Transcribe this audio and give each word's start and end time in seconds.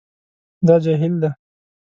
دا 0.67 0.75
جهیل 0.83 1.13
دی 1.21 1.29